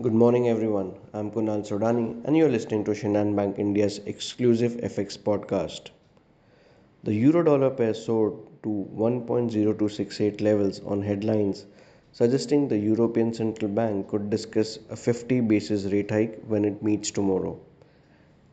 Good 0.00 0.14
morning, 0.14 0.48
everyone. 0.48 0.94
I'm 1.12 1.32
Kunal 1.32 1.66
Sodani, 1.66 2.24
and 2.24 2.36
you're 2.36 2.48
listening 2.48 2.84
to 2.84 2.92
Shinhan 2.92 3.34
Bank 3.34 3.58
India's 3.58 3.98
exclusive 4.06 4.74
FX 4.74 5.18
podcast. 5.18 5.90
The 7.02 7.12
euro 7.14 7.42
dollar 7.42 7.70
pair 7.70 7.94
soared 7.94 8.34
to 8.62 8.88
1.0268 8.94 10.40
levels 10.40 10.80
on 10.84 11.02
headlines, 11.02 11.66
suggesting 12.12 12.68
the 12.68 12.78
European 12.78 13.34
Central 13.34 13.72
Bank 13.72 14.06
could 14.06 14.30
discuss 14.30 14.78
a 14.88 14.94
50 14.94 15.40
basis 15.40 15.86
rate 15.86 16.12
hike 16.12 16.44
when 16.46 16.64
it 16.64 16.80
meets 16.80 17.10
tomorrow. 17.10 17.58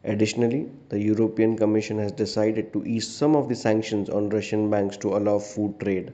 Additionally, 0.04 0.72
the 0.90 1.00
European 1.00 1.56
Commission 1.56 2.00
has 2.00 2.12
decided 2.12 2.74
to 2.74 2.84
ease 2.86 3.08
some 3.08 3.36
of 3.36 3.50
the 3.50 3.56
sanctions 3.56 4.10
on 4.10 4.30
Russian 4.30 4.72
banks 4.72 4.98
to 4.98 5.16
allow 5.16 5.38
food 5.38 5.80
trade. 5.80 6.12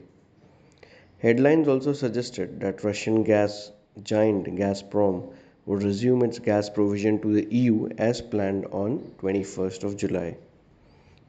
Headlines 1.20 1.68
also 1.68 1.94
suggested 1.94 2.60
that 2.60 2.84
Russian 2.84 3.22
gas 3.22 3.72
giant 4.02 4.46
Gazprom 4.56 5.32
would 5.66 5.82
resume 5.82 6.22
its 6.22 6.38
gas 6.38 6.68
provision 6.68 7.20
to 7.20 7.32
the 7.32 7.46
EU 7.54 7.88
as 7.98 8.20
planned 8.20 8.66
on 8.66 8.98
21st 9.20 9.84
of 9.84 9.96
July. 9.96 10.36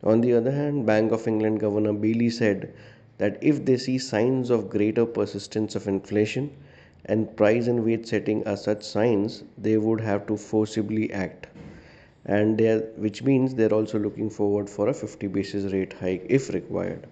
On 0.03 0.21
the 0.21 0.33
other 0.33 0.51
hand, 0.51 0.85
Bank 0.85 1.11
of 1.11 1.27
England 1.27 1.59
Governor 1.59 1.93
Bailey 1.93 2.29
said 2.29 2.73
that 3.17 3.37
if 3.41 3.63
they 3.63 3.77
see 3.77 3.97
signs 3.97 4.49
of 4.49 4.69
greater 4.69 5.05
persistence 5.05 5.75
of 5.75 5.87
inflation 5.87 6.49
and 7.05 7.35
price 7.37 7.67
and 7.67 7.85
wage 7.85 8.07
setting 8.07 8.45
are 8.47 8.57
such 8.57 8.83
signs, 8.83 9.43
they 9.57 9.77
would 9.77 10.01
have 10.01 10.25
to 10.27 10.37
forcibly 10.37 11.11
act. 11.13 11.47
And 12.25 12.57
they 12.57 12.69
are, 12.69 12.79
which 12.97 13.23
means 13.23 13.55
they're 13.55 13.73
also 13.73 13.99
looking 13.99 14.29
forward 14.29 14.69
for 14.69 14.87
a 14.87 14.93
50 14.93 15.27
basis 15.27 15.71
rate 15.71 15.93
hike 15.93 16.25
if 16.29 16.49
required. 16.49 17.07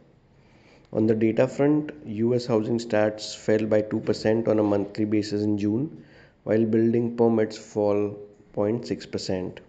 On 0.94 1.08
the 1.08 1.16
data 1.16 1.48
front, 1.48 1.94
US 2.05 2.48
housing 2.48 2.77
stats 2.77 3.34
fell 3.34 3.66
by 3.66 3.82
2% 3.82 4.49
on 4.49 4.59
a 4.59 4.63
monthly 4.63 5.05
basis 5.05 5.41
in 5.41 5.58
June, 5.58 6.04
while 6.44 6.66
building 6.66 7.16
permits 7.16 7.58
fall 7.58 8.18
0.6%. 8.54 9.60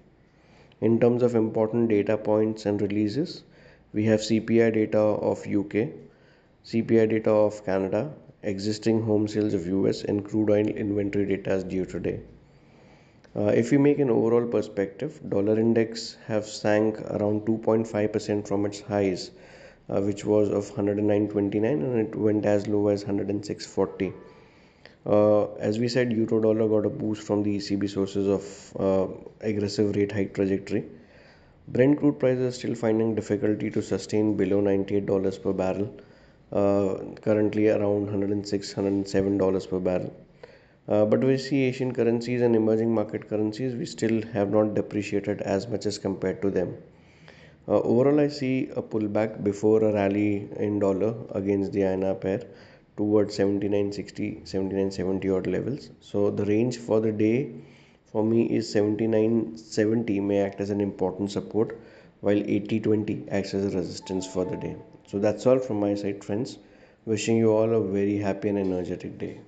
In 0.81 0.99
terms 0.99 1.23
of 1.23 1.37
important 1.37 1.91
data 1.91 2.17
points 2.17 2.67
and 2.67 2.83
releases, 2.83 3.45
we 3.93 4.05
have 4.07 4.19
CPI 4.19 4.75
data 4.75 4.99
of 4.99 5.47
UK, 5.47 5.91
CPI 6.65 7.09
data 7.09 7.31
of 7.31 7.65
Canada, 7.65 8.13
existing 8.43 9.03
home 9.03 9.29
sales 9.29 9.55
of 9.55 9.69
US, 9.69 10.03
and 10.03 10.25
crude 10.25 10.51
oil 10.51 10.67
inventory 10.67 11.27
data 11.27 11.55
is 11.55 11.63
due 11.63 11.85
today. 11.87 12.19
Uh, 13.37 13.53
if 13.55 13.71
we 13.71 13.79
make 13.79 14.01
an 14.01 14.11
overall 14.11 14.49
perspective, 14.49 15.21
dollar 15.29 15.57
index 15.57 16.17
have 16.27 16.47
sank 16.47 17.01
around 17.01 17.43
2.5% 17.43 18.49
from 18.49 18.67
its 18.67 18.81
highs 18.81 19.31
uh, 19.93 20.01
which 20.01 20.25
was 20.25 20.49
of 20.49 20.71
109.29 20.75 21.65
and 21.65 21.99
it 22.07 22.15
went 22.15 22.47
as 22.47 22.67
low 22.67 22.89
as 22.89 23.05
106.40 23.05 24.13
uh, 25.05 25.53
as 25.69 25.79
we 25.79 25.89
said 25.89 26.13
euro 26.13 26.41
dollar 26.41 26.69
got 26.69 26.87
a 26.87 26.95
boost 27.03 27.23
from 27.23 27.43
the 27.43 27.57
ecb 27.59 27.89
sources 27.91 28.29
of 28.29 28.45
uh, 28.81 29.07
aggressive 29.41 29.97
rate 29.97 30.13
hike 30.13 30.33
trajectory. 30.35 30.85
Brent 31.69 31.99
crude 31.99 32.19
prices 32.21 32.57
still 32.57 32.75
finding 32.75 33.15
difficulty 33.15 33.71
to 33.71 33.83
sustain 33.83 34.37
below 34.37 34.61
98 34.61 35.07
dollars 35.07 35.39
per 35.39 35.53
barrel 35.53 35.93
uh, 36.53 36.97
currently 37.21 37.69
around 37.69 38.07
106 38.07 38.77
107 38.77 39.39
dollars 39.39 39.67
per 39.67 39.81
barrel. 39.81 40.13
Uh, 40.89 41.05
but 41.05 41.23
we 41.25 41.37
see 41.39 41.63
Asian 41.63 41.93
currencies 41.93 42.43
and 42.43 42.55
emerging 42.57 42.93
market 42.93 43.29
currencies, 43.29 43.75
we 43.75 43.87
still 43.87 44.21
have 44.33 44.51
not 44.51 44.75
depreciated 44.75 45.41
as 45.43 45.69
much 45.69 45.87
as 45.87 45.99
compared 45.99 46.43
to 46.43 46.51
them. 46.51 46.77
Uh, 47.69 47.81
overall, 47.81 48.19
I 48.19 48.29
see 48.29 48.71
a 48.75 48.83
pullback 48.83 49.45
before 49.45 49.85
a 49.85 49.93
rally 49.93 50.49
in 50.57 50.81
dollar 50.81 51.15
against 51.33 51.73
the 51.73 51.83
INR 51.83 52.21
pair 52.21 52.43
towards 52.97 53.39
79.60, 53.39 54.43
79.70 54.43 55.37
odd 55.37 55.47
levels. 55.47 55.91
So 56.01 56.31
the 56.31 56.45
range 56.45 56.79
for 56.79 57.01
the 57.01 57.13
day 57.13 57.53
for 58.11 58.25
me 58.25 58.47
is 58.47 58.75
79.70 58.75 60.23
may 60.23 60.41
act 60.41 60.61
as 60.61 60.71
an 60.71 60.81
important 60.81 61.31
support 61.31 61.79
while 62.21 62.37
80.20 62.37 63.31
acts 63.31 63.55
as 63.55 63.73
a 63.73 63.77
resistance 63.77 64.27
for 64.27 64.45
the 64.45 64.57
day. 64.57 64.77
So 65.07 65.19
that's 65.19 65.47
all 65.47 65.59
from 65.59 65.81
my 65.81 65.95
side, 65.95 66.25
friends. 66.25 66.59
Wishing 67.05 67.37
you 67.37 67.53
all 67.53 67.73
a 67.75 67.81
very 67.81 68.19
happy 68.19 68.49
and 68.49 68.59
energetic 68.59 69.19
day. 69.19 69.41